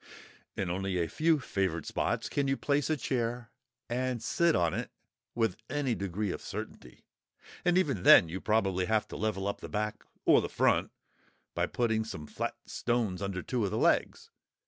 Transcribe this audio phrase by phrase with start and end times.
[0.57, 5.93] In only a few favoured spots can you place a chair—and sit on it—with any
[5.93, 7.05] degree of certainty;
[7.63, 10.89] and even then you probably have to level up the back, or the front,
[11.53, 14.31] by putting some flat stones under two of the legs.